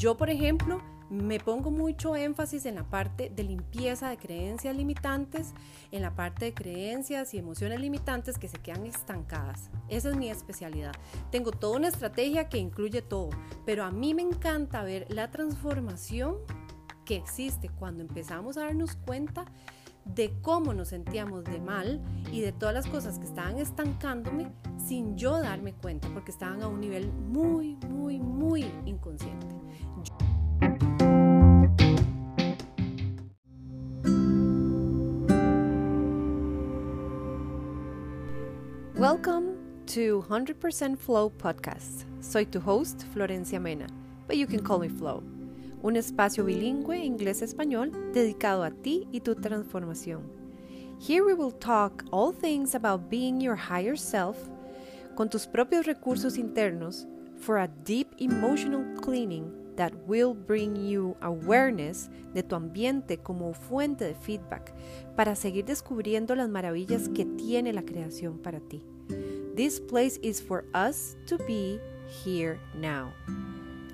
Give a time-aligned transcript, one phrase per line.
[0.00, 0.80] Yo, por ejemplo,
[1.10, 5.52] me pongo mucho énfasis en la parte de limpieza de creencias limitantes,
[5.92, 9.68] en la parte de creencias y emociones limitantes que se quedan estancadas.
[9.90, 10.94] Esa es mi especialidad.
[11.30, 13.28] Tengo toda una estrategia que incluye todo,
[13.66, 16.36] pero a mí me encanta ver la transformación
[17.04, 19.44] que existe cuando empezamos a darnos cuenta
[20.06, 22.00] de cómo nos sentíamos de mal
[22.32, 26.68] y de todas las cosas que estaban estancándome sin yo darme cuenta, porque estaban a
[26.68, 29.59] un nivel muy, muy, muy inconsciente.
[39.90, 42.04] To 100% Flow Podcast.
[42.20, 43.88] Soy tu host, Florencia Mena,
[44.28, 45.20] but you can call me Flow.
[45.82, 50.22] Un espacio bilingüe inglés-español dedicado a ti y tu transformación.
[51.00, 54.36] Here we will talk all things about being your higher self
[55.16, 57.08] con tus propios recursos internos
[57.40, 64.04] for a deep emotional cleaning that will bring you awareness de tu ambiente como fuente
[64.04, 64.72] de feedback
[65.16, 68.84] para seguir descubriendo las maravillas que tiene la creación para ti.
[69.54, 71.78] This place is for us to be
[72.24, 73.12] here now.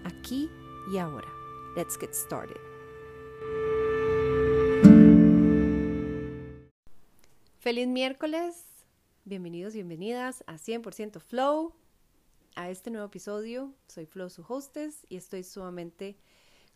[0.04, 0.48] Aquí
[0.92, 1.28] y ahora.
[1.76, 2.56] Let's get started.
[7.58, 8.64] Feliz miércoles.
[9.24, 11.74] Bienvenidos bienvenidas a 100% Flow
[12.54, 13.74] a este nuevo episodio.
[13.88, 16.16] Soy Flo, su hostess, y estoy sumamente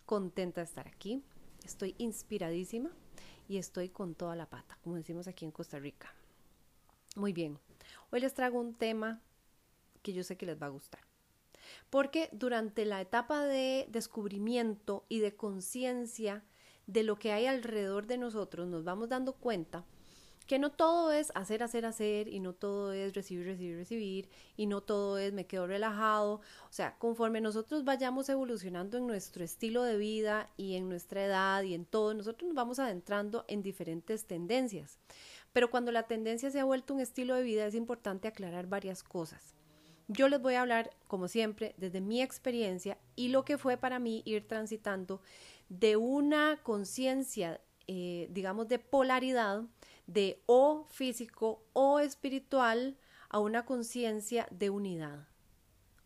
[0.05, 1.23] contenta de estar aquí.
[1.65, 2.91] Estoy inspiradísima
[3.49, 6.13] y estoy con toda la pata, como decimos aquí en Costa Rica.
[7.17, 7.59] Muy bien,
[8.11, 9.21] hoy les traigo un tema
[10.03, 11.01] que yo sé que les va a gustar.
[11.91, 16.45] Porque durante la etapa de descubrimiento y de conciencia
[16.87, 19.85] de lo que hay alrededor de nosotros, nos vamos dando cuenta
[20.51, 24.67] que no todo es hacer, hacer, hacer y no todo es recibir, recibir, recibir y
[24.67, 26.41] no todo es me quedo relajado.
[26.69, 31.63] O sea, conforme nosotros vayamos evolucionando en nuestro estilo de vida y en nuestra edad
[31.63, 34.99] y en todo, nosotros nos vamos adentrando en diferentes tendencias.
[35.53, 39.03] Pero cuando la tendencia se ha vuelto un estilo de vida es importante aclarar varias
[39.03, 39.55] cosas.
[40.09, 43.99] Yo les voy a hablar, como siempre, desde mi experiencia y lo que fue para
[43.99, 45.21] mí ir transitando
[45.69, 49.63] de una conciencia, eh, digamos, de polaridad
[50.07, 52.97] de o físico o espiritual
[53.29, 55.29] a una conciencia de unidad.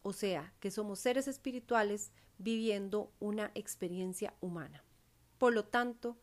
[0.02, 4.84] O sea, que somos seres espirituales viviendo una experiencia humana.
[5.38, 6.18] Por lo tanto,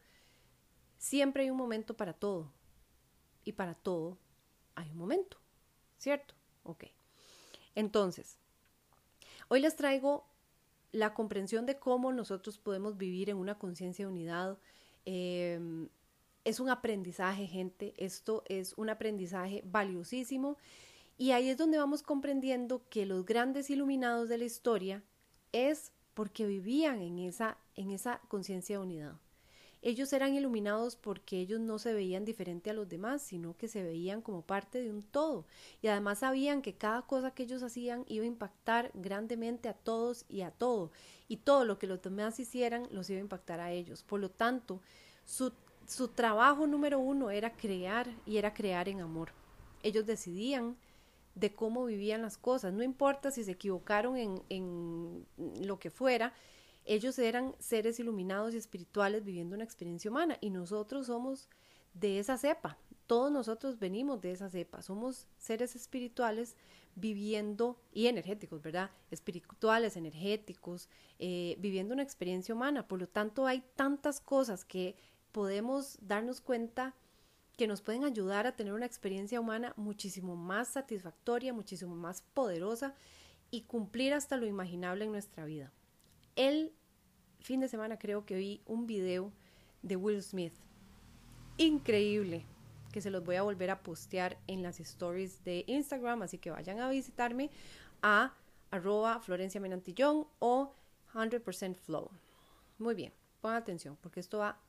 [0.99, 2.51] siempre hay un momento para todo.
[3.43, 4.17] Y para todo
[4.75, 5.37] hay un momento,
[5.97, 6.33] ¿cierto?
[6.63, 6.85] Ok.
[7.75, 8.37] Entonces,
[9.47, 10.25] hoy les traigo
[10.91, 14.57] la comprensión de cómo nosotros podemos vivir en una conciencia de unidad.
[15.05, 15.87] Eh,
[16.43, 20.57] es un aprendizaje, gente, esto es un aprendizaje valiosísimo
[21.17, 25.03] y ahí es donde vamos comprendiendo que los grandes iluminados de la historia
[25.51, 29.13] es porque vivían en esa, en esa conciencia de unidad.
[29.81, 33.83] Ellos eran iluminados porque ellos no se veían diferente a los demás, sino que se
[33.83, 35.45] veían como parte de un todo.
[35.81, 40.25] Y además sabían que cada cosa que ellos hacían iba a impactar grandemente a todos
[40.29, 40.91] y a todo.
[41.27, 44.03] Y todo lo que los demás hicieran los iba a impactar a ellos.
[44.03, 44.81] Por lo tanto,
[45.25, 45.51] su
[45.91, 49.33] su trabajo número uno era crear y era crear en amor.
[49.83, 50.77] Ellos decidían
[51.35, 55.25] de cómo vivían las cosas, no importa si se equivocaron en, en
[55.65, 56.33] lo que fuera,
[56.85, 61.49] ellos eran seres iluminados y espirituales viviendo una experiencia humana y nosotros somos
[61.93, 62.77] de esa cepa,
[63.11, 66.55] todos nosotros venimos de esa cepa, somos seres espirituales
[66.95, 68.89] viviendo y energéticos, ¿verdad?
[69.11, 70.87] Espirituales, energéticos,
[71.19, 72.87] eh, viviendo una experiencia humana.
[72.87, 74.95] Por lo tanto, hay tantas cosas que
[75.33, 76.95] podemos darnos cuenta
[77.57, 82.95] que nos pueden ayudar a tener una experiencia humana muchísimo más satisfactoria, muchísimo más poderosa
[83.49, 85.73] y cumplir hasta lo imaginable en nuestra vida.
[86.35, 86.73] El
[87.39, 89.31] fin de semana creo que vi un video
[89.81, 90.53] de Will Smith.
[91.57, 92.45] Increíble,
[92.91, 96.51] que se los voy a volver a postear en las stories de Instagram, así que
[96.51, 97.49] vayan a visitarme
[98.01, 98.33] a
[98.69, 100.73] arroba Florencia Menantillón o
[101.13, 102.09] 100% Flow.
[102.77, 104.59] Muy bien, pongan atención porque esto va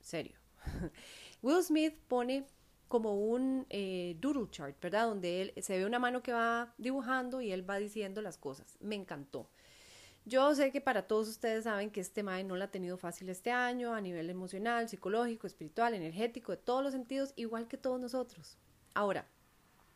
[0.00, 0.38] serio.
[1.42, 2.46] Will Smith pone
[2.88, 5.06] como un eh, doodle chart, ¿verdad?
[5.06, 8.76] Donde él se ve una mano que va dibujando y él va diciendo las cosas.
[8.80, 9.48] Me encantó.
[10.26, 13.30] Yo sé que para todos ustedes saben que este Mae no la ha tenido fácil
[13.30, 17.98] este año a nivel emocional, psicológico, espiritual, energético, de todos los sentidos, igual que todos
[17.98, 18.58] nosotros.
[18.92, 19.24] Ahora,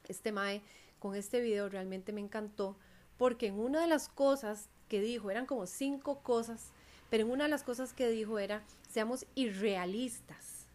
[0.08, 0.62] este Mae
[0.98, 2.76] con este video realmente me encantó
[3.18, 6.72] porque en una de las cosas que dijo, eran como cinco cosas
[7.10, 10.66] pero en una de las cosas que dijo era, seamos irrealistas.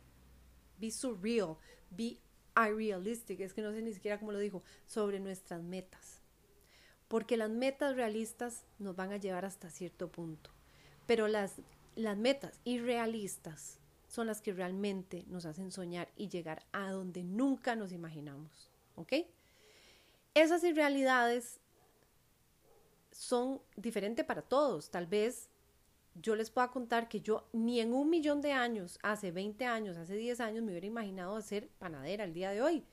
[0.78, 1.56] Be surreal,
[1.90, 2.18] be
[2.56, 6.22] unrealistic, es que no sé ni siquiera cómo lo dijo, sobre nuestras metas.
[7.08, 10.50] Porque las metas realistas nos van a llevar hasta cierto punto.
[11.06, 11.54] pero las,
[11.96, 17.76] las metas irrealistas son las que realmente nos hacen soñar y llegar a donde nunca
[17.76, 18.70] nos imaginamos.
[18.96, 19.14] ¿Ok?
[20.34, 21.60] Esas irrealidades
[23.12, 24.90] son diferentes para todos.
[24.90, 25.50] Tal vez
[26.16, 29.98] yo les pueda contar que yo ni en un millón de años, hace 20 años,
[29.98, 32.86] hace 10 años, me hubiera imaginado ser panadera el día de hoy.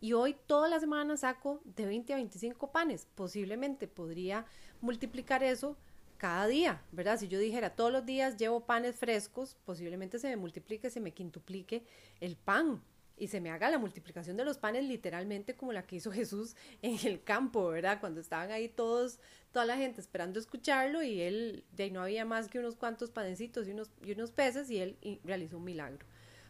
[0.00, 3.06] Y hoy toda la semana saco de 20 a 25 panes.
[3.14, 4.44] Posiblemente podría
[4.80, 5.76] multiplicar eso
[6.18, 7.18] cada día, ¿verdad?
[7.18, 11.12] Si yo dijera todos los días llevo panes frescos, posiblemente se me multiplique, se me
[11.12, 11.84] quintuplique
[12.20, 12.82] el pan
[13.18, 16.54] y se me haga la multiplicación de los panes literalmente como la que hizo Jesús
[16.82, 18.00] en el campo, ¿verdad?
[18.00, 19.18] Cuando estaban ahí todos,
[19.52, 23.10] toda la gente esperando escucharlo y él, de ahí no había más que unos cuantos
[23.10, 26.04] panecitos y unos, y unos peces y él realizó un milagro.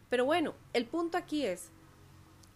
[0.09, 1.71] Pero bueno, el punto aquí es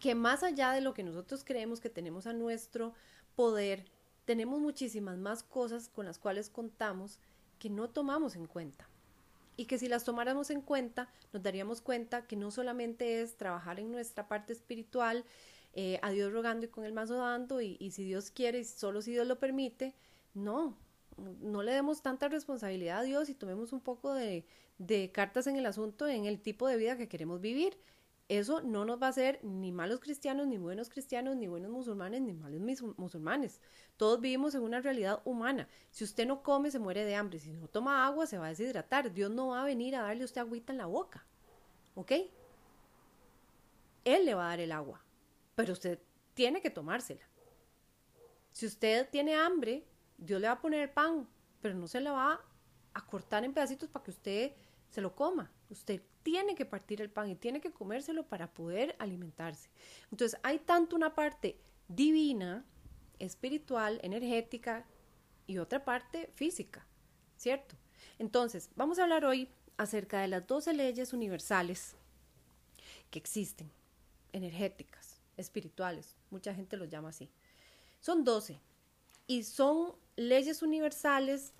[0.01, 2.93] que más allá de lo que nosotros creemos que tenemos a nuestro
[3.35, 3.85] poder,
[4.25, 7.19] tenemos muchísimas más cosas con las cuales contamos
[7.59, 8.89] que no tomamos en cuenta.
[9.57, 13.79] Y que si las tomáramos en cuenta, nos daríamos cuenta que no solamente es trabajar
[13.79, 15.23] en nuestra parte espiritual,
[15.73, 19.03] eh, a Dios rogando y con el mazo dando, y, si Dios quiere y solo
[19.03, 19.93] si Dios lo permite,
[20.33, 20.75] no,
[21.17, 25.65] no le demos tanta responsabilidad a Dios y tomemos un poco de cartas en el
[25.67, 27.77] asunto en el tipo de vida que queremos vivir
[28.29, 32.21] eso no nos va a hacer ni malos cristianos, ni buenos cristianos, ni buenos musulmanes,
[32.21, 32.61] ni malos
[32.97, 33.59] musulmanes.
[33.97, 35.67] Todos vivimos en una realidad humana.
[35.89, 37.39] Si usted no come, se muere de hambre.
[37.39, 39.11] Si no toma agua, se va a deshidratar.
[39.11, 41.25] Dios no va a venir a darle a usted agüita en la boca.
[41.95, 42.11] ¿Ok?
[44.05, 45.03] Él le va a dar el agua.
[45.55, 45.99] Pero usted
[46.33, 47.27] tiene que tomársela.
[48.51, 49.85] Si usted tiene hambre,
[50.17, 51.27] Dios le va a poner pan,
[51.61, 52.41] pero no se la va
[52.93, 54.53] a cortar en pedacitos para que usted
[54.89, 55.51] se lo coma.
[55.69, 59.69] Usted tiene que partir el pan y tiene que comérselo para poder alimentarse.
[60.11, 61.57] Entonces hay tanto una parte
[61.87, 62.65] divina,
[63.19, 64.85] espiritual, energética
[65.47, 66.85] y otra parte física,
[67.37, 67.75] ¿cierto?
[68.19, 71.95] Entonces, vamos a hablar hoy acerca de las 12 leyes universales
[73.09, 73.71] que existen,
[74.31, 77.29] energéticas, espirituales, mucha gente los llama así.
[77.99, 78.59] Son 12
[79.27, 81.53] y son leyes universales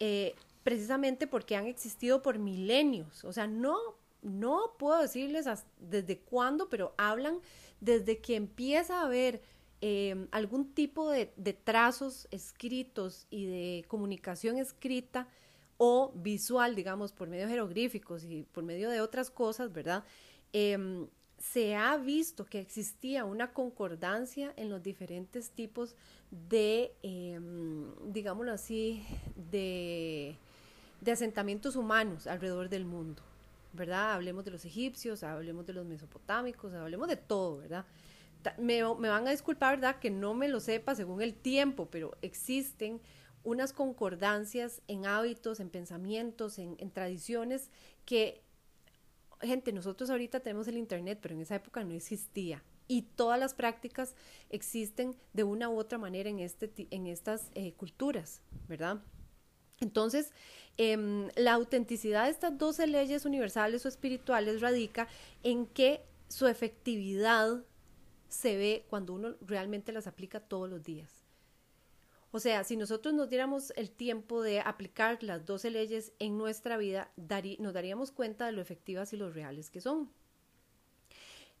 [0.00, 3.24] eh, precisamente porque han existido por milenios.
[3.24, 3.76] O sea, no,
[4.24, 5.46] no puedo decirles
[5.78, 7.40] desde cuándo, pero hablan
[7.80, 9.42] desde que empieza a haber
[9.80, 11.26] em, algún tipo de,
[11.64, 15.28] trazos escritos y de comunicación escrita
[15.76, 20.04] o visual, digamos, por medio de jeroglíficos y por medio de otras cosas, ¿verdad?
[20.52, 21.06] Em,
[21.38, 25.94] se ha visto que existía una concordancia en los diferentes tipos
[26.30, 29.04] de, em, digámoslo así,
[29.36, 30.38] de
[31.04, 33.22] de asentamientos humanos alrededor del mundo,
[33.74, 34.12] ¿verdad?
[34.12, 37.86] Hablemos de los egipcios, hablemos de los mesopotámicos, hablemos de todo, ¿verdad?
[38.58, 39.98] Me, van a disculpar, ¿verdad?
[39.98, 43.00] Que no me lo sepa según el tiempo, pero existen
[43.42, 47.70] unas concordancias en hábitos, en pensamientos, en, en tradiciones
[48.04, 48.42] que,
[49.40, 53.54] gente, nosotros ahorita tenemos el Internet, pero en esa época no existía y todas las
[53.54, 54.14] prácticas
[54.50, 59.02] existen de una u otra manera en, este, en estas eh, culturas, ¿verdad?
[59.80, 60.32] Entonces,
[60.76, 65.08] em, la autenticidad de estas 12 leyes universales o espirituales radica
[65.42, 67.62] en que su efectividad
[68.28, 71.24] se ve cuando uno realmente las aplica todos los días.
[72.32, 76.76] O sea, si nosotros nos diéramos el tiempo de aplicar las 12 leyes en nuestra
[76.76, 77.12] vida,
[77.60, 80.10] nos daríamos cuenta de lo efectivas y lo reales que son.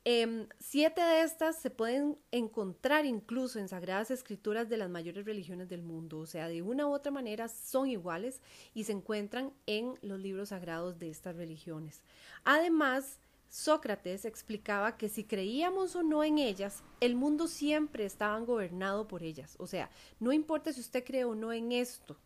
[0.06, 5.70] Em, siete de estas se pueden encontrar incluso en sagradas escrituras de las mayores religiones
[5.70, 8.42] del mundo, o sea, de una u otra manera son iguales
[8.74, 12.02] y se encuentran en los libros sagrados de estas religiones.
[12.44, 13.18] Además,
[13.48, 19.22] Sócrates explicaba que si creíamos o no en ellas, el mundo siempre estaba gobernado por
[19.22, 19.54] ellas.
[19.58, 19.88] O sea,
[20.20, 22.18] no importa si usted cree o no en esto,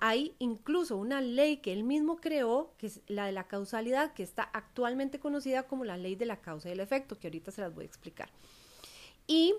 [0.00, 4.22] hay incluso una ley que él mismo creó, que es la de la causalidad, que
[4.22, 7.60] está actualmente conocida como la ley de la causa y el efecto, que ahorita se
[7.60, 8.30] las voy a explicar.
[9.26, 9.54] Y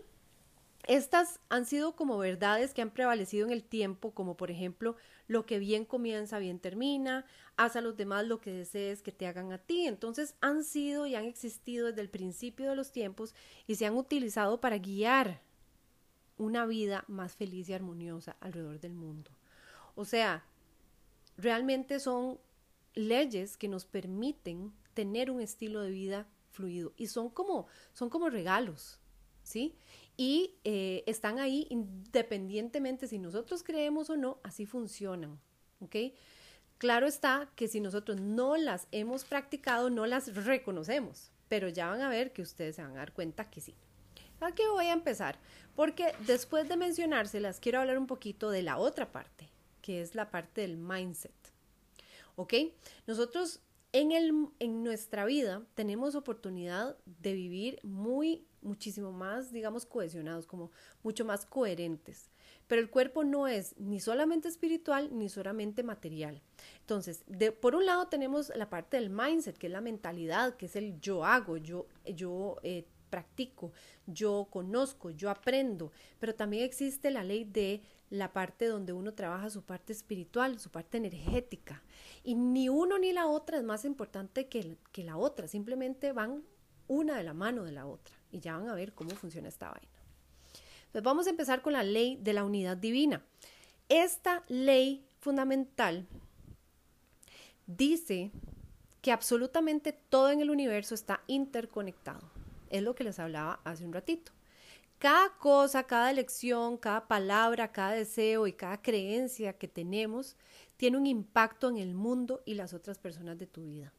[0.88, 4.96] estas han sido como verdades que han prevalecido en el tiempo, como por ejemplo,
[5.28, 9.28] lo que bien comienza, bien termina, haz a los demás lo que desees que te
[9.28, 9.86] hagan a ti.
[9.86, 13.36] Entonces han sido y han existido desde el principio de los tiempos
[13.68, 15.42] y se han utilizado para guiar
[16.38, 19.30] una vida más feliz y armoniosa alrededor del mundo.
[19.96, 20.44] O sea,
[21.38, 22.40] realmente son
[22.94, 28.30] leyes que nos permiten tener un estilo de vida fluido y son como, son como
[28.30, 29.00] regalos,
[29.44, 29.76] ¿sí?
[30.18, 35.40] Y eh, están ahí independientemente si nosotros creemos o no, así funcionan,
[35.80, 35.96] ¿ok?
[36.78, 42.02] Claro está que si nosotros no las hemos practicado, no las reconocemos, pero ya van
[42.02, 43.76] a ver que ustedes se van a dar cuenta que sí.
[44.40, 45.38] Aquí voy a empezar,
[45.76, 49.51] porque después de mencionárselas, quiero hablar un poquito de la otra parte,
[49.82, 51.52] que es la parte del mindset.
[52.36, 52.54] ¿ok?
[53.08, 53.62] Nosotros
[53.94, 60.72] en, el, en nuestra vida tenemos oportunidad de vivir muy, muchísimo más, digamos, cohesionados, como
[61.04, 62.30] mucho más coherentes.
[62.68, 66.42] Pero el cuerpo no es ni solamente espiritual ni solamente material.
[66.80, 70.68] Entonces, de, por un lado tenemos la parte del mindset, que es la mentalidad, que
[70.68, 73.74] es el yo hago, yo, yo eh, practico,
[74.08, 77.82] yo conozco, yo aprendo, pero también existe la ley de
[78.12, 81.82] la parte donde uno trabaja su parte espiritual, su parte energética.
[82.24, 86.44] Y ni uno ni la otra es más importante que, que la otra, simplemente van
[86.88, 89.70] una de la mano de la otra y ya van a ver cómo funciona esta
[89.70, 89.88] vaina.
[90.82, 93.24] Entonces vamos a empezar con la ley de la unidad divina.
[93.88, 96.06] Esta ley fundamental
[97.66, 98.32] dice
[99.02, 102.30] que absolutamente todo en el universo está interconectado.
[102.70, 104.34] Es lo que les hablaba hace un ratito.
[105.02, 110.38] Cada cosa, cada elección, cada palabra, cada deseo y cada creencia que tenemos
[110.78, 113.92] tiene un impacto en el mundo y las otras personas de tu vida.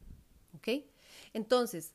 [0.55, 0.85] ¿Ok?
[1.33, 1.91] Entonces,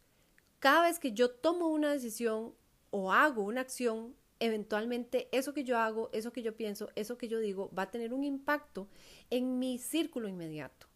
[0.58, 2.52] cada vez que yo tomo una decisión
[2.90, 7.28] o hago una acción, eventualmente eso que yo hago, eso que yo pienso, eso que
[7.28, 8.88] yo digo va a tener un impacto
[9.30, 10.86] en mi círculo inmediato.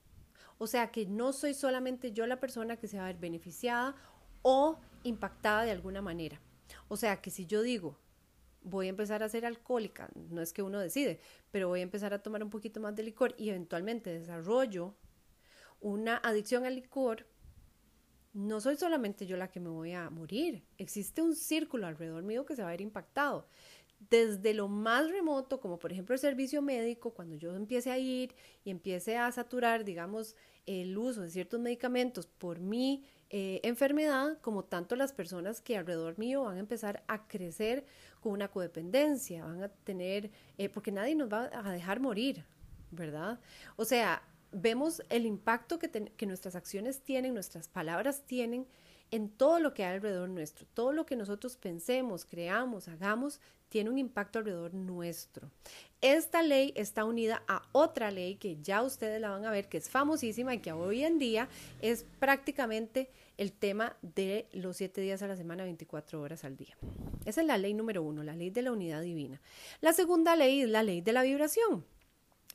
[0.58, 3.96] O sea que no soy solamente yo la persona que se va a ver beneficiada
[4.42, 6.42] o impactada de alguna manera.
[6.88, 7.96] O sea que si yo digo,
[8.64, 12.14] voy a empezar a ser alcohólica, no es que uno decide, pero voy a empezar
[12.14, 14.94] a tomar un poquito más de licor y eventualmente desarrollo
[15.80, 17.26] una adicción al licor,
[18.32, 22.46] no soy solamente yo la que me voy a morir, existe un círculo alrededor mío
[22.46, 23.46] que se va a ver impactado.
[24.10, 28.34] Desde lo más remoto, como por ejemplo el servicio médico, cuando yo empiece a ir
[28.64, 30.34] y empiece a saturar, digamos,
[30.66, 36.18] el uso de ciertos medicamentos por mi eh, enfermedad, como tanto las personas que alrededor
[36.18, 37.86] mío van a empezar a crecer
[38.22, 42.44] con una codependencia, van a tener, eh, porque nadie nos va a dejar morir,
[42.90, 43.38] ¿verdad?
[43.76, 48.66] O sea, vemos el impacto que, que, nuestras acciones tienen, nuestras palabras tienen
[49.10, 50.66] en todo lo que hay alrededor nuestro.
[50.72, 55.50] Todo lo que nosotros pensemos, creamos, hagamos, tiene un impacto alrededor nuestro.
[56.00, 59.78] Esta ley está unida a otra ley que ya ustedes la van a ver, que
[59.78, 61.48] es famosísima y que hoy en día
[61.80, 63.10] es prácticamente
[63.42, 66.76] el tema de los siete días a la semana, 24 horas al día.
[67.24, 69.42] Esa es la ley número uno, la ley de la unidad divina.
[69.80, 71.84] La segunda ley es la ley de la vibración.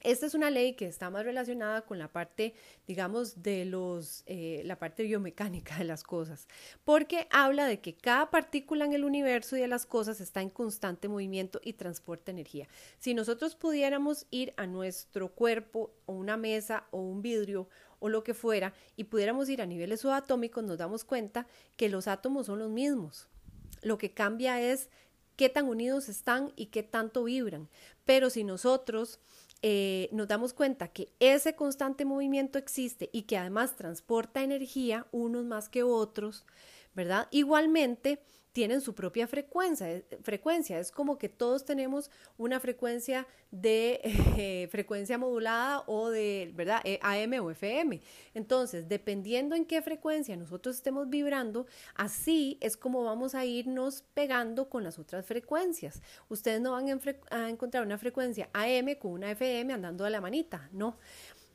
[0.02, 2.54] Esta es una ley que está más relacionada con la parte,
[2.88, 6.48] digamos, de los, eh, la parte biomecánica de las cosas,
[6.86, 10.50] porque habla de que cada partícula en el universo y de las cosas está en
[10.50, 12.70] constante movimiento y transporta energía.
[13.00, 17.68] Si nosotros pudiéramos ir a nuestro cuerpo o una mesa o un vidrio
[18.00, 22.08] o lo que fuera y pudiéramos ir a niveles subatómicos, nos damos cuenta que los
[22.08, 23.28] átomos son los mismos.
[23.82, 24.90] Lo que cambia es
[25.36, 27.70] qué tan unidos están y qué tanto vibran.
[28.06, 29.20] Pero si nosotros
[29.62, 35.46] eh, nos damos cuenta que ese constante movimiento existe y que además transporta energía, unos
[35.46, 36.46] más que otros,
[36.94, 37.28] ¿verdad?
[37.32, 38.22] Igualmente,
[38.58, 40.80] tienen su propia frecuencia, eh, frecuencia.
[40.80, 42.10] Es como que todos tenemos
[42.40, 44.02] una frecuencia de
[44.36, 46.82] eh, frecuencia modulada o de, ¿verdad?
[46.84, 48.02] Eh, AM o FM.
[48.34, 54.70] Entonces, dependiendo en qué frecuencia nosotros estemos vibrando, así es como vamos a irnos pegando
[54.70, 56.02] con las otras frecuencias.
[56.28, 56.88] Ustedes no van
[57.30, 60.98] a encontrar una frecuencia AM con una FM andando de la manita, no.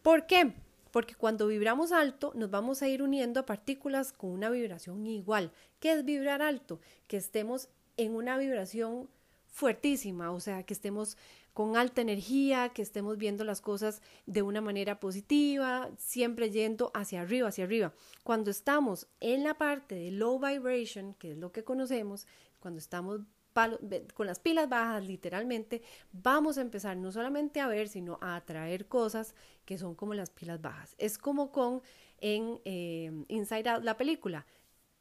[0.05, 0.53] ¿Por qué?
[0.93, 5.51] Porque cuando vibramos alto nos vamos a ir uniendo a partículas con una vibración igual.
[5.81, 6.81] ¿Qué es vibrar alto?
[7.09, 9.09] Que estemos en una vibración
[9.49, 11.17] fuertísima, o sea, que estemos
[11.53, 17.23] con alta energía, que estemos viendo las cosas de una manera positiva, siempre yendo hacia
[17.23, 17.93] arriba, hacia arriba.
[18.23, 22.27] Cuando estamos en la parte de low vibration, que es lo que conocemos,
[22.61, 23.21] cuando estamos
[24.15, 25.83] con las pilas bajas, literalmente,
[26.13, 30.31] vamos a empezar no solamente a ver, sino a atraer cosas que son como las
[30.31, 30.95] pilas bajas.
[30.99, 31.83] Es como con
[32.19, 34.47] en eh, Inside Out, la película.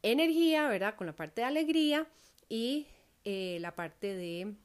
[0.03, 0.95] Energía, ¿verdad?
[0.95, 2.07] Con la parte de alegría
[2.49, 2.87] y
[3.23, 4.55] eh, la parte de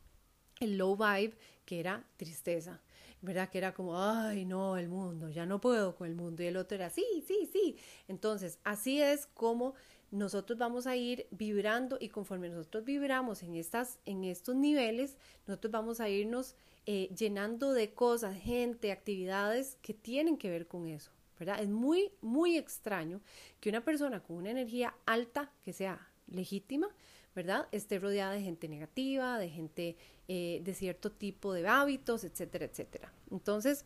[0.61, 2.81] el low vibe, que era tristeza.
[3.23, 3.49] ¿verdad?
[3.49, 6.43] Que era como, ay, no, el mundo, ya no puedo con el mundo.
[6.43, 7.76] Y el otro era, sí, sí, sí.
[8.09, 9.75] Entonces, así es como
[10.10, 15.72] nosotros vamos a ir vibrando y conforme nosotros vibramos en, estas, en estos niveles, nosotros
[15.72, 16.54] vamos a irnos
[16.86, 21.60] eh, llenando de cosas, gente, actividades que tienen que ver con eso, ¿verdad?
[21.60, 23.20] Es muy, muy extraño
[23.60, 26.88] que una persona con una energía alta, que sea legítima,
[27.34, 27.68] ¿verdad?
[27.72, 29.96] Esté rodeada de gente negativa, de gente
[30.28, 33.12] eh, de cierto tipo de hábitos, etcétera, etcétera.
[33.30, 33.84] Entonces,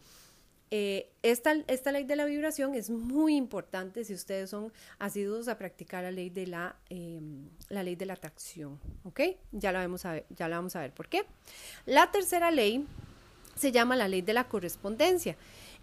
[0.72, 5.58] eh, esta, esta, ley de la vibración es muy importante si ustedes son asiduos a
[5.58, 8.78] practicar la ley de la, em, la ley de la atracción.
[9.50, 11.24] Ya la, vamos a ver, ya la vamos a ver por qué.
[11.86, 12.86] La tercera ley
[13.56, 15.36] se llama la ley de la correspondencia.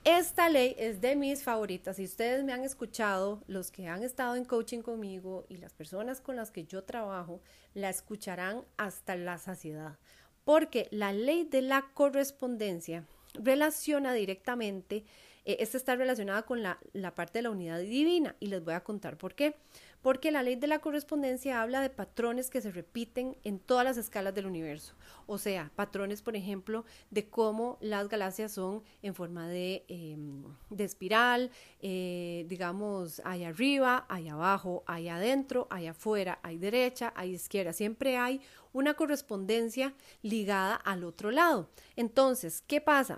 [0.06, 1.98] Esta ley es de mis favoritas.
[1.98, 6.22] Si ustedes me han escuchado, los que han estado en coaching conmigo y las personas
[6.22, 7.42] con las que yo trabajo,
[7.74, 9.98] la escucharán hasta la saciedad.
[10.46, 13.04] Porque la ley de la correspondencia
[13.42, 15.04] relaciona directamente,
[15.46, 18.74] eh, esta está relacionada con la, la parte de la unidad divina y les voy
[18.74, 19.56] a contar por qué
[20.02, 23.98] porque la ley de la correspondencia habla de patrones que se repiten en todas las
[23.98, 24.94] escalas del universo.
[25.26, 30.44] O sea, patrones, por ejemplo, de cómo las galaxias son en forma de, em,
[30.78, 31.52] espiral,
[31.82, 37.74] eh, digamos, hay arriba, hay abajo, hay adentro, hay afuera, hay derecha, hay izquierda.
[37.74, 38.42] Siempre hay
[38.74, 41.70] una correspondencia ligada al otro lado.
[41.96, 43.18] Entonces, ¿qué pasa?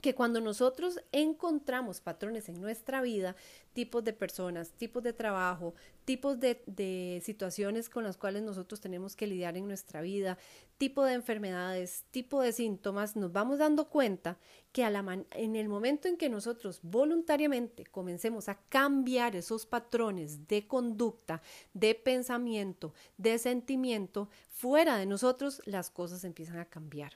[0.00, 3.36] Que cuando nosotros encontramos patrones en nuestra vida,
[3.72, 9.26] tipos de personas, tipos de trabajo, tipos de, situaciones con las cuales nosotros tenemos que
[9.26, 10.38] lidiar en nuestra vida,
[10.78, 14.38] tipo de enfermedades, tipo de síntomas, nos vamos dando cuenta
[14.72, 20.48] que a la en el momento en que nosotros voluntariamente comencemos a cambiar esos patrones
[20.48, 21.42] de conducta,
[21.74, 27.12] de pensamiento, de sentimiento, fuera de nosotros las cosas empiezan a cambiar.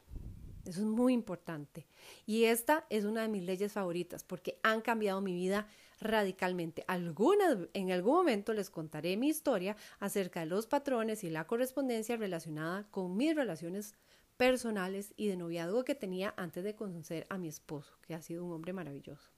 [0.66, 1.86] Eso es muy importante.
[2.26, 5.66] Y esta es una de mis leyes favoritas porque han cambiado mi vida
[6.00, 6.84] radicalmente.
[6.88, 12.16] Algunas, en algún momento les contaré mi historia acerca de los patrones y la correspondencia
[12.16, 13.94] relacionada con mis relaciones
[14.36, 18.44] personales y de noviazgo que tenía antes de conocer a mi esposo, que ha sido
[18.44, 19.30] un hombre maravilloso.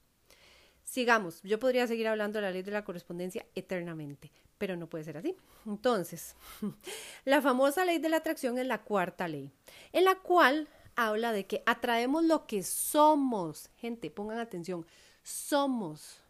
[0.82, 5.04] Sigamos, yo podría seguir hablando de la ley de la correspondencia eternamente, pero no puede
[5.04, 5.36] ser así.
[5.66, 6.36] Entonces,
[7.24, 9.50] la famosa ley de la atracción es la cuarta ley,
[9.92, 13.70] en la cual habla de que atraemos lo que somos.
[13.76, 14.86] Gente, pongan atención,
[15.22, 16.20] somos.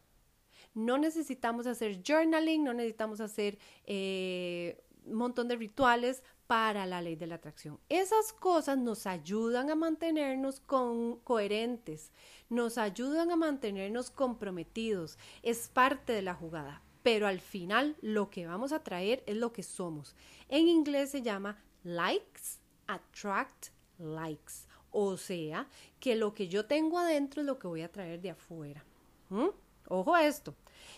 [0.74, 7.16] No necesitamos hacer journaling, no necesitamos hacer eh, un montón de rituales para la ley
[7.16, 7.80] de la atracción.
[7.88, 12.12] Esas cosas nos ayudan a mantenernos coherentes,
[12.48, 18.46] nos ayudan a mantenernos comprometidos, es parte de la jugada, pero al final lo que
[18.46, 20.14] vamos a traer es lo que somos.
[20.48, 24.66] En inglés se llama likes attract likes.
[24.90, 25.68] O sea,
[26.00, 28.84] que lo que yo tengo adentro es lo que voy a traer de afuera.
[29.28, 29.48] ¿Mm?
[29.88, 30.54] Ojo a esto.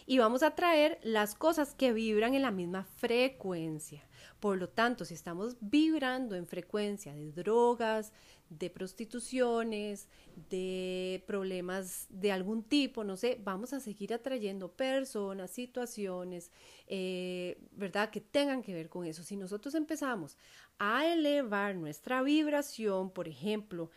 [0.06, 4.04] Y vamos a traer las cosas que vibran en la misma frecuencia.
[4.40, 8.12] Por lo tanto, si estamos vibrando en frecuencia de drogas,
[8.50, 10.08] de prostituciones,
[10.48, 16.50] de problemas de algún tipo, no sé, vamos a seguir atrayendo personas, situaciones,
[16.86, 18.10] eh, ¿verdad?
[18.10, 19.22] Que tengan que ver con eso.
[19.22, 20.36] Si nosotros empezamos
[20.78, 23.90] a elevar nuestra vibración, por ejemplo,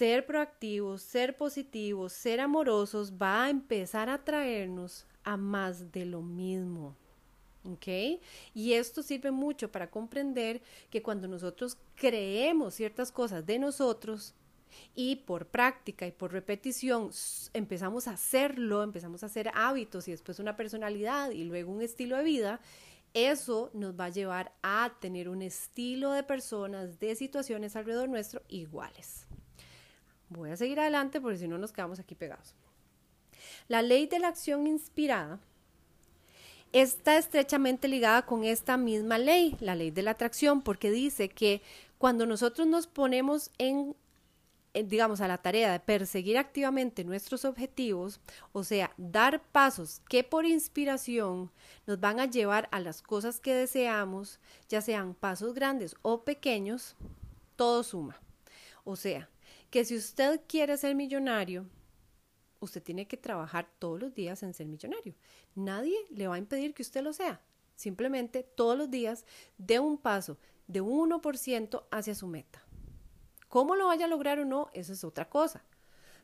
[0.00, 6.22] ser proactivos, ser positivos, ser amorosos, va a empezar a traernos a más de lo
[6.22, 6.96] mismo.
[7.64, 7.86] ¿Ok?
[8.54, 14.32] Y esto sirve mucho para comprender que cuando nosotros creemos ciertas cosas de nosotros
[14.94, 17.10] y por práctica y por repetición
[17.52, 22.16] empezamos a hacerlo, empezamos a hacer hábitos y después una personalidad y luego un estilo
[22.16, 22.60] de vida,
[23.12, 28.40] eso nos va a llevar a tener un estilo de personas, de situaciones alrededor nuestro
[28.48, 29.26] iguales.
[30.30, 32.54] Voy a seguir adelante porque si no nos quedamos aquí pegados.
[33.68, 35.40] La ley de la acción inspirada
[36.72, 41.62] está estrechamente ligada con esta misma ley, la ley de la atracción, porque dice que
[41.98, 43.96] cuando nosotros nos ponemos en,
[44.72, 48.20] digamos, a la tarea de perseguir activamente nuestros objetivos,
[48.52, 51.50] o sea, dar pasos que por inspiración
[51.86, 54.38] nos van a llevar a las cosas que deseamos,
[54.68, 56.94] ya sean pasos grandes o pequeños,
[57.56, 58.16] todo suma.
[58.84, 59.28] O sea,
[59.70, 61.66] que si usted quiere ser millonario,
[62.58, 65.14] usted tiene que trabajar todos los días en ser millonario.
[65.54, 67.40] Nadie le va a impedir que usted lo sea.
[67.76, 69.24] Simplemente todos los días
[69.56, 72.62] dé un paso de un 1% hacia su meta.
[73.48, 74.68] ¿Cómo lo vaya a lograr o no?
[74.74, 75.64] Eso es otra cosa.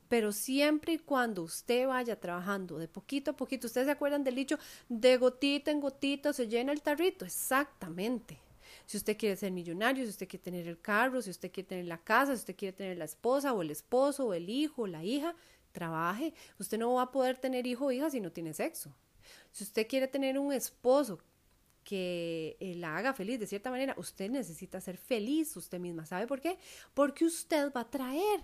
[0.08, 4.36] Pero siempre y cuando usted vaya trabajando de poquito a poquito, ustedes se acuerdan del
[4.36, 7.24] dicho, de gotita en gotita se llena el tarrito.
[7.24, 8.38] Exactamente.
[8.86, 11.86] Si usted quiere ser millonario, si usted quiere tener el carro, si usted quiere tener
[11.86, 14.86] la casa, si usted quiere tener la esposa o el esposo o el hijo o
[14.86, 15.34] la hija,
[15.72, 16.32] trabaje.
[16.58, 18.94] Usted no va a poder tener hijo o hija si no tiene sexo.
[19.50, 21.18] Si usted quiere tener un esposo
[21.82, 26.06] que eh, la haga feliz de cierta manera, usted necesita ser feliz usted misma.
[26.06, 26.58] ¿Sabe por qué?
[26.94, 28.40] Porque usted va a traer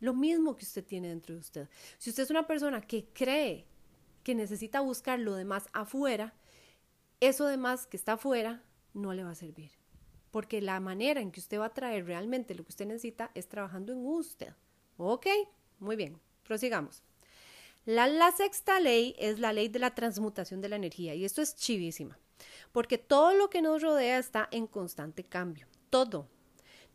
[0.00, 1.68] lo mismo que usted tiene dentro de usted.
[1.98, 3.66] Si usted es una persona que cree
[4.22, 6.34] que necesita buscar lo demás afuera,
[7.20, 8.62] eso demás que está afuera
[8.96, 9.70] no le va a servir.
[10.30, 13.48] Porque la manera en que usted va a traer realmente lo que usted necesita es
[13.48, 14.52] trabajando en usted.
[14.96, 15.26] ¿Ok?
[15.78, 17.02] Muy bien, prosigamos.
[17.84, 21.40] La, la, sexta ley es la ley de la transmutación de la energía y esto
[21.40, 22.18] es chivísima,
[22.72, 26.28] porque todo lo que nos rodea está en constante cambio, todo.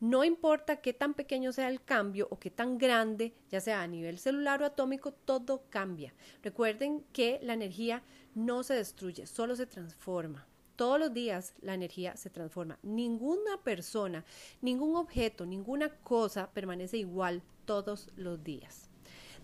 [0.02, 3.88] No importa qué tan pequeño sea el cambio o qué tan grande, ya sea a
[3.88, 6.14] nivel celular o atómico, todo cambia.
[6.42, 8.02] Recuerden que la energía
[8.34, 10.48] no se destruye, solo se transforma.
[10.82, 12.80] Todos los días la energía se transforma.
[12.82, 14.26] Ninguna persona,
[14.64, 18.90] ningún objeto, ninguna cosa permanece igual todos los días.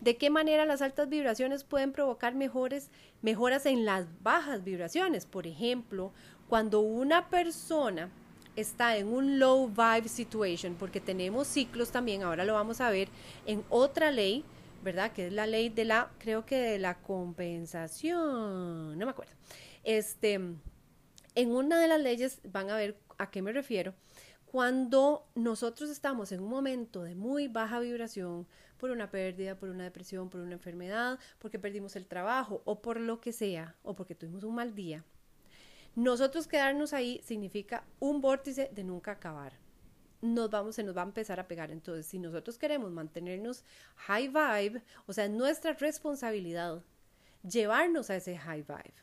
[0.02, 2.90] ¿De qué manera las altas vibraciones pueden provocar mejores,
[3.22, 5.28] mejoras en las bajas vibraciones?
[5.28, 6.12] Por ejemplo,
[6.50, 8.10] cuando una persona
[8.56, 13.10] está en un low vibe situation, porque tenemos ciclos también, ahora lo vamos a ver
[13.46, 14.44] en otra ley,
[14.84, 15.12] ¿verdad?
[15.12, 19.34] Que es la ley de la, creo que de la compensación, no me acuerdo.
[19.84, 20.42] Este,
[21.38, 23.94] en una de las leyes, van a ver a qué me refiero,
[24.48, 28.48] cuando nosotros estamos en un momento de muy baja vibración,
[28.80, 33.00] por una pérdida, por una depresión, por una enfermedad, porque perdimos el trabajo o por
[33.00, 35.06] lo que sea, o porque tuvimos un mal día,
[35.94, 39.54] nosotros quedarnos ahí significa un vórtice de nunca acabar.
[40.22, 41.70] Nos vamos, se nos va a empezar a pegar.
[41.70, 43.64] Entonces, si nosotros queremos mantenernos
[43.96, 46.84] high vibe, o sea, nuestra responsabilidad
[47.48, 48.94] llevarnos a ese high vibe.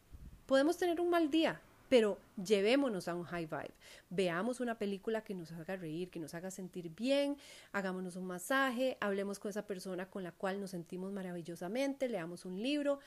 [0.46, 3.74] Podemos tener un mal día, pero llevémonos a un high vibe.
[4.10, 7.36] Veamos una película que nos haga reír, que nos haga sentir bien,
[7.72, 12.62] hagámonos un masaje, hablemos con esa persona con la cual nos sentimos maravillosamente, leamos un
[12.62, 13.00] libro,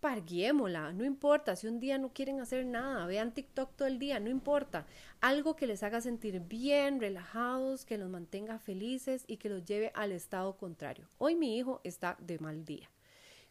[0.00, 4.18] parguémosla, no importa, si un día no quieren hacer nada, vean TikTok todo el día,
[4.18, 4.84] no importa,
[5.20, 9.92] algo que les haga sentir bien, relajados, que los mantenga felices y que los lleve
[9.94, 11.06] al estado contrario.
[11.18, 12.90] Hoy mi hijo está de mal día.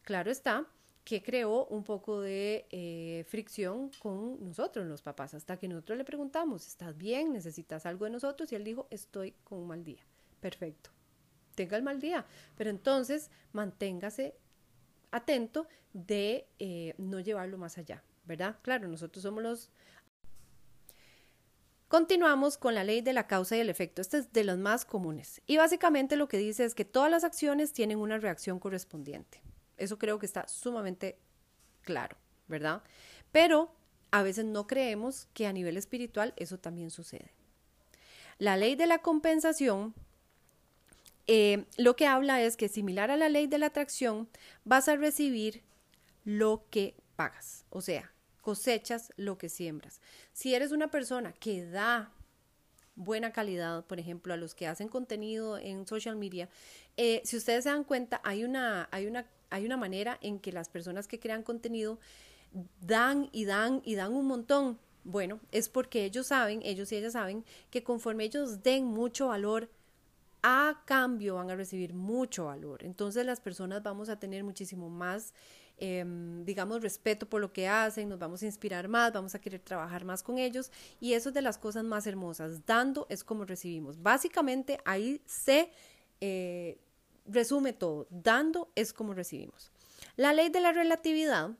[0.04, 0.68] Claro está
[1.04, 6.06] que creó un poco de eh, fricción con nosotros, los papás, hasta que nosotros le
[6.06, 7.34] preguntamos, ¿estás bien?
[7.34, 8.52] ¿Necesitas algo de nosotros?
[8.52, 10.06] Y él dijo, estoy con un mal día.
[10.40, 10.92] Perfecto.
[11.56, 14.36] Tenga el mal día, pero entonces manténgase
[15.12, 18.58] atento de eh, no llevarlo más allá, ¿verdad?
[18.62, 19.72] Claro, nosotros somos los...
[21.88, 24.02] Continuamos con la ley de la causa y el efecto.
[24.02, 25.42] Este es de los más comunes.
[25.46, 29.42] Y básicamente lo que dice es que todas las acciones tienen una reacción correspondiente.
[29.82, 31.18] Eso creo que está sumamente
[31.82, 32.18] claro,
[32.48, 32.84] ¿verdad?
[33.32, 33.74] Pero
[34.12, 37.32] a veces no creemos que a nivel espiritual eso también sucede.
[38.38, 39.94] La ley de la compensación
[41.28, 44.28] eh, lo que habla es que similar a la ley de la atracción,
[44.66, 45.64] vas a recibir
[46.26, 50.02] lo que pagas, o sea, cosechas lo que siembras.
[50.34, 52.12] Si eres una persona que da
[52.96, 56.50] buena calidad, por ejemplo, a los que hacen contenido en social media,
[56.98, 60.52] eh, si ustedes se dan cuenta, hay una, hay, una, hay una manera en que
[60.52, 62.00] las personas que crean contenido
[62.82, 64.80] dan y dan y dan un montón.
[65.04, 69.70] Bueno, es porque ellos saben, ellos y ellas saben que conforme ellos den mucho valor
[70.44, 72.84] a cambio van a recibir mucho valor.
[72.84, 75.34] Entonces las personas vamos a tener muchísimo más,
[75.82, 79.60] em, digamos, respeto por lo que hacen, nos vamos a inspirar más, vamos a querer
[79.60, 82.66] trabajar más con ellos y eso es de las cosas más hermosas.
[82.66, 84.02] Dando es como recibimos.
[84.02, 85.72] Básicamente ahí se
[86.22, 86.80] eh,
[87.26, 88.08] resume todo.
[88.10, 89.72] Dando es como recibimos.
[90.16, 91.52] La ley de la relatividad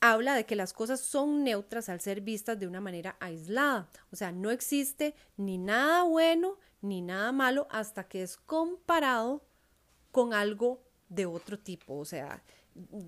[0.00, 3.88] habla de que las cosas son neutras al ser vistas de una manera aislada.
[4.12, 9.42] O sea, no existe ni nada bueno ni nada malo hasta que es comparado
[10.10, 11.96] con algo de otro tipo.
[11.96, 12.42] O sea,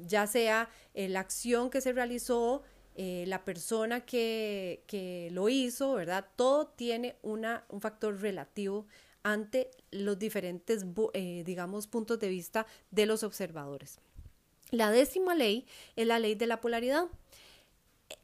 [0.06, 2.62] ya sea eh, la acción que se realizó,
[2.94, 6.26] eh, la persona que, que, lo hizo, ¿verdad?
[6.36, 8.86] Todo tiene una, un factor relativo
[9.22, 13.98] ante los diferentes, eh, digamos, puntos de vista de los observadores.
[14.70, 17.06] La décima ley es la ley de la polaridad.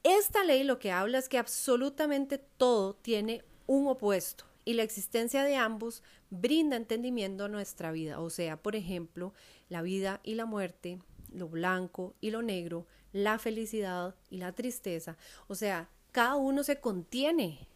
[0.04, 5.44] Esta ley lo que habla es que absolutamente todo tiene un opuesto y la existencia
[5.44, 8.20] de ambos brinda entendimiento a nuestra vida.
[8.20, 9.34] O sea, por ejemplo,
[9.68, 10.98] la vida y la muerte,
[11.34, 15.16] lo blanco y lo negro, la felicidad y la tristeza.
[15.48, 17.68] O sea, cada uno se contiene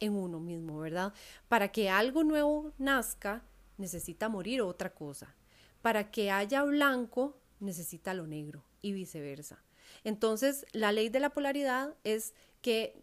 [0.00, 1.12] en uno mismo, ¿verdad?
[1.48, 3.42] Para que algo nuevo nazca,
[3.76, 5.34] necesita morir otra cosa.
[5.82, 9.62] Para que haya blanco, necesita lo negro y viceversa.
[10.04, 13.02] Entonces, la ley de la polaridad es que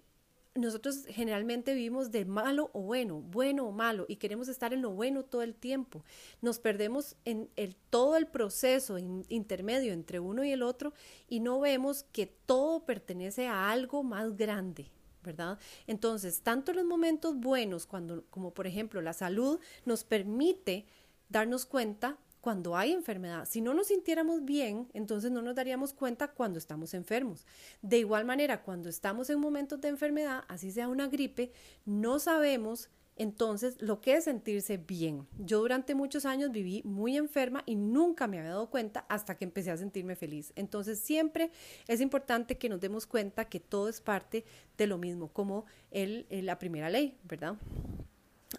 [0.57, 4.91] nosotros generalmente vivimos de malo o bueno, bueno o malo, y queremos estar en lo
[4.91, 6.03] bueno todo el tiempo.
[6.41, 10.93] Nos perdemos en el, todo el proceso intermedio entre uno y el otro
[11.27, 14.91] y no vemos que todo pertenece a algo más grande.
[15.23, 15.59] ¿verdad?
[15.87, 20.85] Entonces, tanto los momentos buenos cuando, como por ejemplo la salud nos permite
[21.27, 23.47] darnos cuenta cuando hay enfermedad.
[23.49, 27.45] Si no nos sintiéramos bien, entonces no nos daríamos cuenta cuando estamos enfermos.
[27.81, 31.51] De igual manera, cuando estamos en momentos de enfermedad, así sea una gripe,
[31.85, 35.27] no sabemos entonces lo que es sentirse bien.
[35.37, 39.45] Yo durante muchos años viví muy enferma y nunca me había dado cuenta hasta que
[39.45, 40.53] empecé a sentirme feliz.
[40.55, 41.51] Entonces siempre
[41.87, 44.45] es importante que nos demos cuenta que todo es parte
[44.77, 47.55] de lo mismo, como el, la primera ley, ¿verdad?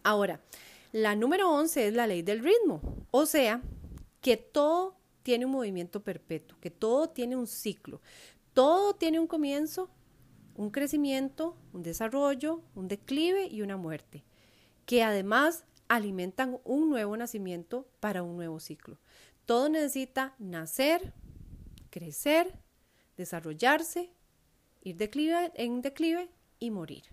[0.02, 0.40] Ahora,
[0.92, 3.62] la número 11 es la ley del ritmo, o sea,
[4.20, 8.00] que todo tiene un movimiento perpetuo, que todo tiene un ciclo,
[8.54, 9.90] todo tiene un comienzo,
[10.54, 14.24] un crecimiento, un desarrollo, un declive y una muerte,
[14.86, 18.98] que además alimentan un nuevo nacimiento para un nuevo ciclo.
[19.46, 21.14] Todo necesita nacer,
[21.90, 22.58] crecer,
[23.16, 24.10] desarrollarse,
[24.82, 27.04] ir declive, en declive y morir.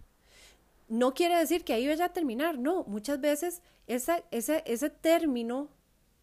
[0.87, 5.69] No quiere decir que ahí vaya a terminar, no, muchas veces ese, ese término,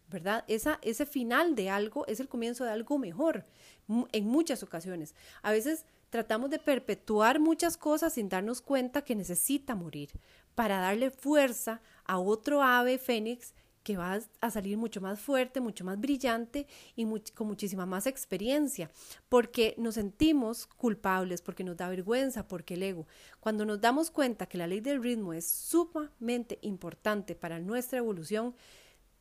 [0.07, 0.43] ¿verdad?
[0.47, 3.45] Esa, ese final de algo es el comienzo de algo mejor,
[3.87, 5.15] en muchas ocasiones.
[5.41, 10.11] A veces tratamos de perpetuar muchas cosas sin darnos cuenta que necesita morir
[10.55, 15.83] para darle fuerza a otro ave fénix que va a salir mucho más fuerte, mucho
[15.83, 18.89] más brillante y con muchísima más experiencia,
[19.29, 23.07] porque nos sentimos culpables, porque nos da vergüenza, porque el ego.
[23.39, 28.55] Cuando nos damos cuenta que la ley del ritmo es sumamente importante para nuestra evolución,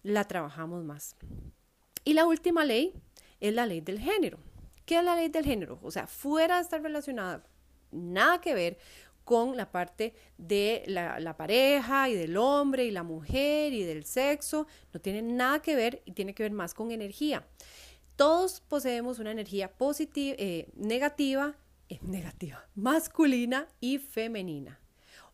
[0.03, 1.16] la trabajamos más.
[2.05, 2.94] Y la última ley
[3.40, 4.38] es la ley del género.
[4.85, 5.79] ¿Qué es la ley del género?
[5.83, 7.44] O sea, fuera de estar relacionada,
[7.90, 8.79] nada que ver
[9.25, 14.67] con la parte de la, pareja y del hombre y la mujer y del sexo.
[14.93, 17.47] No tiene nada que ver y tiene que ver más con energía.
[18.17, 21.55] Todos poseemos una energía positiva, eh, negativa,
[21.89, 24.79] eh, negativa, masculina y femenina.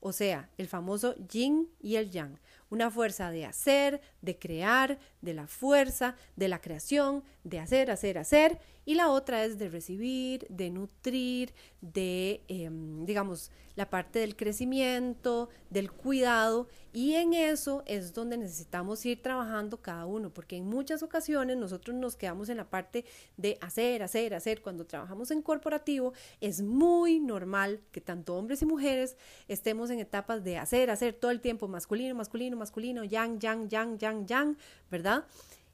[0.01, 2.39] O sea, el famoso yin y el yang
[2.71, 8.19] una fuerza de hacer, de crear, de la fuerza, de la creación, de hacer, hacer,
[8.19, 11.53] hacer, y la otra es de recibir, de nutrir,
[11.83, 19.05] de, em, digamos, la parte del crecimiento, del cuidado, y en eso es donde necesitamos
[19.05, 23.05] ir trabajando cada uno, porque en muchas ocasiones nosotros nos quedamos en la parte
[23.37, 24.63] de hacer, hacer, hacer.
[24.63, 29.17] Cuando trabajamos en corporativo es muy normal que tanto hombres y mujeres
[29.49, 33.99] estemos en etapas de hacer, hacer todo el tiempo, masculino, masculino, masculino, yang, yang, yang,
[33.99, 34.57] yang, yang,
[34.91, 35.08] ¿verdad?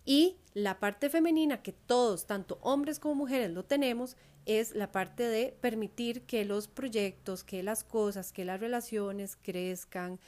[0.05, 4.17] Y la parte femenina que todos, tanto hombres como mujeres, lo tenemos,
[4.47, 10.21] es la parte de permitir que los proyectos, que las cosas, que las relaciones crezcan,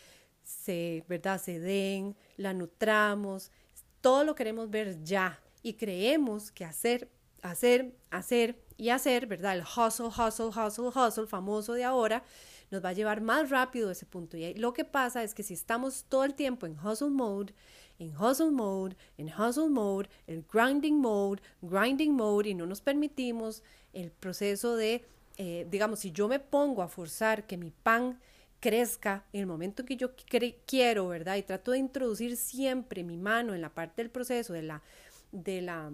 [0.42, 1.40] se, ¿verdad?
[1.40, 3.50] se den, la nutramos,
[4.00, 7.10] todo lo queremos ver ya y creemos que hacer,
[7.42, 9.56] hacer, hacer y hacer, ¿verdad?
[9.56, 12.22] El hustle, hustle, hustle, hustle, famoso de ahora,
[12.70, 14.36] nos va a llevar más rápido a ese punto.
[14.36, 17.54] Y lo que pasa es que si estamos todo el tiempo en hustle mode,
[17.98, 23.62] en hustle mode, en hustle mode, el grinding mode, grinding mode, y no nos permitimos
[23.92, 25.04] el proceso de,
[25.36, 28.18] eh, digamos, si yo me pongo a forzar que mi pan
[28.60, 30.10] crezca en el momento que yo
[30.66, 31.36] quiero, ¿verdad?
[31.36, 34.82] Y trato de introducir siempre mi mano en la parte del proceso de la,
[35.32, 35.92] de la,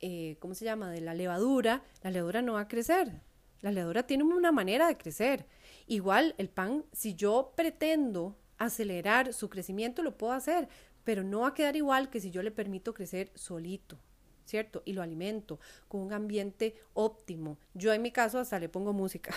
[0.00, 0.90] eh, ¿cómo se llama?
[0.90, 3.20] De la levadura, la levadura no va a crecer.
[3.60, 5.46] La levadura tiene una manera de crecer.
[5.86, 10.68] Igual el pan, si yo pretendo acelerar su crecimiento, lo puedo hacer,
[11.04, 13.98] pero no va a quedar igual que si yo le permito crecer solito,
[14.44, 14.82] ¿cierto?
[14.84, 17.58] Y lo alimento con un ambiente óptimo.
[17.74, 19.34] Yo en mi caso hasta le pongo música.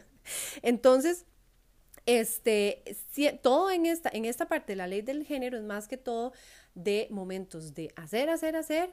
[0.62, 1.26] Entonces,
[2.06, 2.82] este,
[3.42, 6.32] todo en esta, en esta parte de la ley del género es más que todo
[6.74, 8.90] de momentos de hacer, hacer, hacer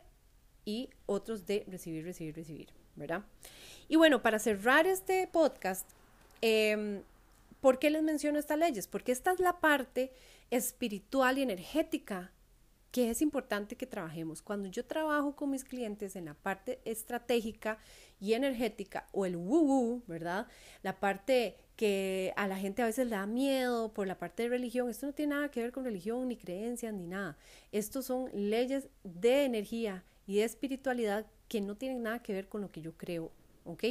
[0.65, 3.23] y otros de recibir, recibir, recibir, ¿verdad?
[3.87, 5.89] Y bueno, para cerrar este podcast,
[6.41, 7.01] eh,
[7.61, 8.87] ¿por qué les menciono estas leyes?
[8.87, 10.11] Porque esta es la parte
[10.49, 12.31] espiritual y energética
[12.91, 14.41] que es importante que trabajemos.
[14.41, 17.77] Cuando yo trabajo con mis clientes en la parte estratégica
[18.19, 20.47] y energética o el woo-woo, ¿verdad?
[20.81, 24.49] La parte que a la gente a veces le da miedo por la parte de
[24.49, 24.89] religión.
[24.89, 27.37] Esto no tiene nada que ver con religión, ni creencias, ni nada.
[27.71, 32.61] Estos son leyes de energía y de espiritualidad que no tienen nada que ver con
[32.61, 33.31] lo que yo creo,
[33.63, 33.83] ¿ok?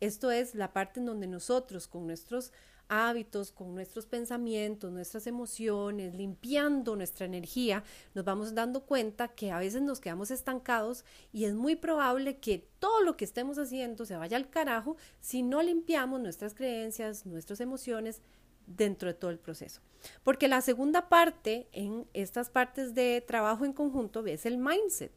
[0.00, 2.52] Esto es la parte en donde nosotros con nuestros
[2.90, 9.58] hábitos, con nuestros pensamientos, nuestras emociones, limpiando nuestra energía, nos vamos dando cuenta que a
[9.58, 14.16] veces nos quedamos estancados y es muy probable que todo lo que estemos haciendo se
[14.16, 18.20] vaya al carajo si no limpiamos nuestras creencias, nuestras emociones
[18.66, 19.80] dentro de todo el proceso.
[20.24, 25.12] Porque la segunda parte en estas partes de trabajo en conjunto es el mindset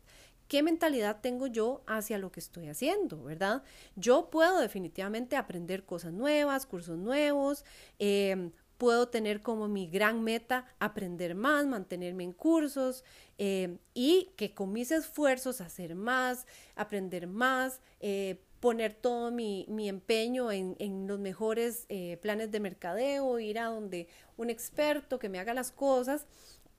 [0.47, 3.63] qué mentalidad tengo yo hacia lo que estoy haciendo, ¿verdad?
[3.95, 7.65] Yo puedo definitivamente aprender cosas nuevas, cursos nuevos,
[7.99, 13.03] em, puedo tener como mi gran meta aprender más, mantenerme en cursos
[13.37, 20.49] em, y que con mis esfuerzos hacer más, aprender más, eh, poner todo mi, empeño
[20.49, 25.53] en, los mejores eh, planes de mercadeo, ir a donde un experto que me haga
[25.53, 26.25] las cosas,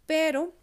[0.07, 0.55] pero,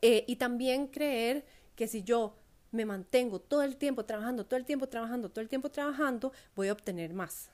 [0.00, 1.44] eh, y también creer
[1.76, 2.34] que si yo
[2.72, 6.68] me mantengo todo el tiempo trabajando, todo el tiempo trabajando, todo el tiempo trabajando, voy
[6.68, 7.50] a obtener más.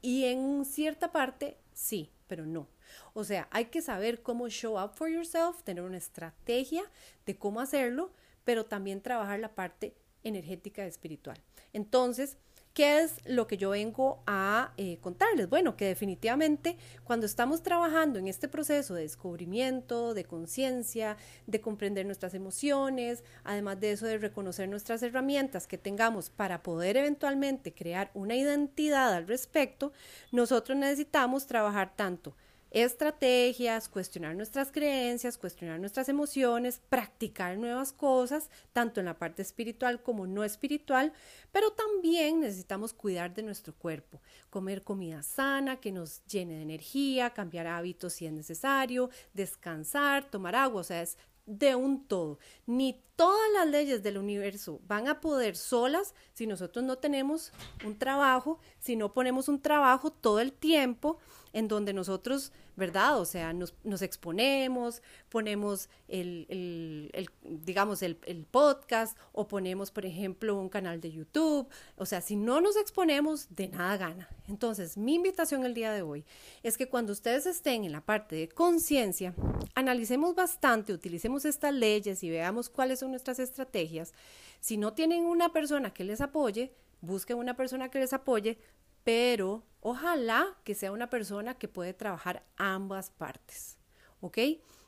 [0.00, 2.66] Y en cierta parte, sí, pero no.
[3.14, 6.82] O sea, hay que saber cómo show up for yourself, tener una estrategia
[7.24, 8.10] de cómo hacerlo,
[8.44, 9.94] pero también trabajar la parte
[10.24, 11.38] energética y espiritual.
[11.72, 12.36] Entonces,
[12.74, 15.50] ¿Qué es lo que yo vengo a eh, contarles?
[15.50, 22.06] Bueno, que definitivamente cuando estamos trabajando en este proceso de descubrimiento, de conciencia, de comprender
[22.06, 28.10] nuestras emociones, además de eso de reconocer nuestras herramientas que tengamos para poder eventualmente crear
[28.14, 29.92] una identidad al respecto,
[30.30, 32.34] nosotros necesitamos trabajar tanto
[32.72, 40.02] estrategias, cuestionar nuestras creencias, cuestionar nuestras emociones, practicar nuevas cosas, tanto en la parte espiritual
[40.02, 41.12] como no espiritual,
[41.52, 47.30] pero también necesitamos cuidar de nuestro cuerpo, comer comida sana que nos llene de energía,
[47.30, 52.38] cambiar hábitos si es necesario, descansar, tomar agua, o sea, es de un todo.
[52.66, 57.52] Ni todas las leyes del universo van a poder solas si nosotros no tenemos
[57.84, 61.18] un trabajo, si no ponemos un trabajo todo el tiempo
[61.52, 63.20] en donde nosotros, ¿verdad?
[63.20, 67.10] O sea, nos, exponemos, ponemos el,
[67.42, 71.68] digamos, el, el, podcast o ponemos, por ejemplo, un canal de YouTube.
[71.96, 74.28] O sea, si no nos exponemos, de nada gana.
[74.48, 76.24] Entonces, mi invitación el día de hoy
[76.62, 79.34] es que cuando ustedes estén en la parte de conciencia,
[79.74, 84.12] analicemos bastante, utilicemos estas leyes y veamos cuáles son nuestras estrategias.
[84.60, 88.58] Si no tienen una persona que les apoye, busquen una persona que les apoye,
[89.04, 93.78] pero ojalá que sea una persona que puede trabajar ambas partes.
[94.20, 94.38] ¿Ok?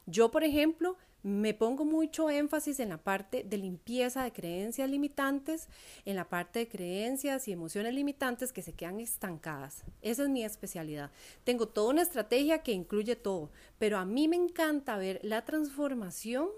[0.06, 5.68] Yo, por ejemplo, me pongo mucho énfasis en la parte de limpieza de creencias limitantes,
[6.04, 9.84] en la parte de creencias y emociones limitantes que se quedan estancadas.
[10.02, 11.10] Esa es mi especialidad.
[11.42, 16.48] Tengo toda una estrategia que incluye todo, pero a mí me encanta ver la transformación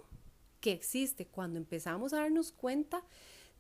[0.61, 3.05] que existe cuando empezamos a darnos cuenta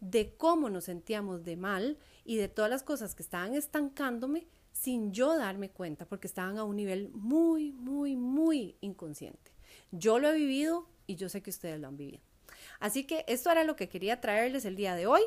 [0.00, 5.12] de cómo nos sentíamos de mal y de todas las cosas que estaban estancándome sin
[5.12, 9.52] yo darme cuenta, porque estaban a un nivel muy, muy, muy inconsciente.
[9.90, 12.20] Yo lo he vivido y yo sé que ustedes lo han vivido.
[12.78, 15.22] Así que esto era lo que quería traerles el día de hoy.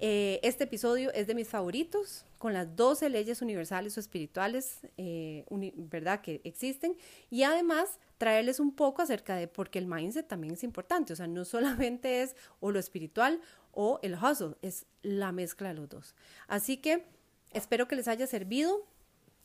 [0.00, 5.44] Eh, este episodio es de mis favoritos, con las 12 leyes universales o espirituales, eh,
[5.76, 6.96] ¿verdad?, que existen.
[7.30, 11.12] Y además traerles un poco acerca de por qué el mindset también es importante.
[11.12, 13.40] O sea, no solamente es o lo espiritual
[13.72, 16.14] o el hustle, es la mezcla de los dos.
[16.46, 17.04] Así que
[17.52, 18.86] espero que les haya servido.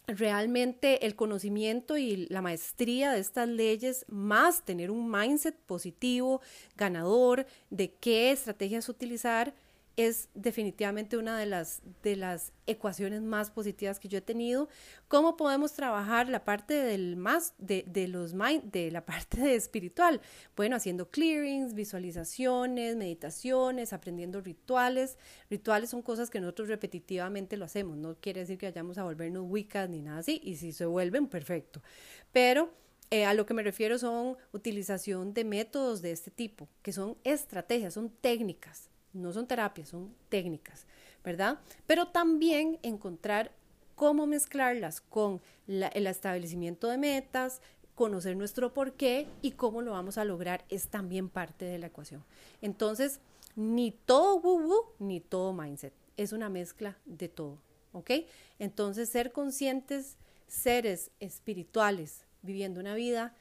[0.06, 6.42] Realmente el conocimiento y la maestría de estas leyes, más tener un mindset positivo,
[6.76, 9.54] ganador, de qué estrategias utilizar,
[9.96, 14.68] es definitivamente una de las, de las ecuaciones más positivas que yo he tenido.
[15.08, 20.20] ¿Cómo podemos trabajar la parte del más, de, de los mind, de la parte espiritual?
[20.56, 25.18] Bueno, haciendo clearings, visualizaciones, meditaciones, aprendiendo rituales.
[25.50, 27.96] Rituales son cosas que nosotros repetitivamente lo hacemos.
[27.98, 30.42] No quiere decir que vayamos a volvernos wicas ni nada así.
[30.44, 31.84] Y si se vuelven, perfecto.
[32.32, 32.74] Pero
[33.12, 37.16] eh, a lo que me refiero son utilización de métodos de este tipo, que son
[37.24, 40.86] estrategias, son técnicas no son terapias, son técnicas,
[41.24, 41.60] ¿verdad?
[41.88, 43.52] Pero también encontrar
[43.96, 47.62] cómo mezclarlas con el establecimiento de metas,
[47.96, 52.24] conocer nuestro porqué y cómo lo vamos a lograr es también parte de la ecuación.
[52.62, 53.20] Entonces,
[53.56, 57.60] ni todo woo ni todo mindset, es una mezcla de todo,
[57.92, 58.12] ¿ok?
[58.58, 63.36] Entonces, ser conscientes, seres espirituales, viviendo una vida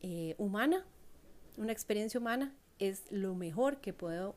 [0.00, 0.86] eh, humana,
[1.56, 4.36] una experiencia humana, es lo mejor que puedo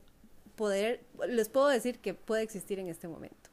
[0.61, 3.49] poder, les puedo decir que puede existir en este momento.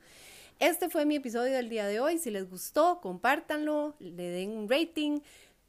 [0.58, 2.18] Este fue mi episodio del día de hoy.
[2.18, 5.20] Si les gustó, compártanlo, le den un rating,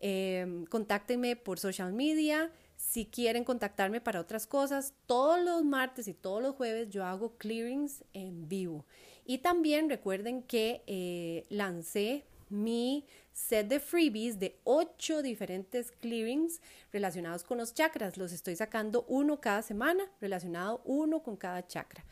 [0.01, 2.51] eh, contáctenme por social media.
[2.75, 7.37] Si quieren contactarme para otras cosas, todos los martes y todos los jueves yo hago
[7.37, 8.85] clearings en vivo.
[9.23, 17.43] Y también recuerden que eh, lancé mi set de freebies de ocho diferentes clearings relacionados
[17.43, 18.17] con los chakras.
[18.17, 22.03] Los estoy sacando uno cada semana, relacionado uno con cada chakra.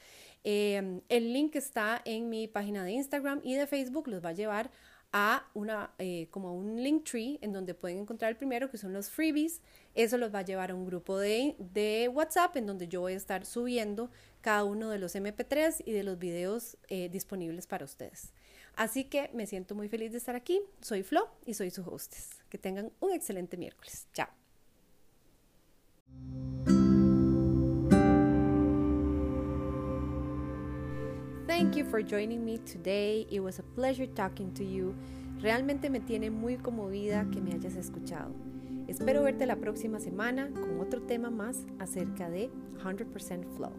[0.43, 4.33] Em, el link está en mi página de Instagram y de Facebook, los va a
[4.33, 4.71] llevar
[5.11, 8.91] a una eh, como un link tree en donde pueden encontrar el primero que son
[8.91, 9.61] los freebies
[9.95, 13.13] eso los va a llevar a un grupo de, de WhatsApp en donde yo voy
[13.13, 14.11] a estar subiendo
[14.41, 18.33] cada uno de los MP3 y de los videos eh, disponibles para ustedes
[18.77, 20.61] Así que me siento muy feliz de estar aquí.
[20.81, 22.29] Soy Flo y soy su hostess.
[22.47, 24.07] Que tengan un excelente miércoles.
[24.13, 24.27] Chao.
[31.47, 33.25] Thank you for joining me today.
[33.31, 34.93] It was a pleasure talking to you.
[35.41, 38.31] Realmente me tiene muy conmovida que me hayas escuchado.
[38.87, 42.51] Espero verte la próxima semana con otro tema más acerca de
[42.83, 43.71] 100% Flow.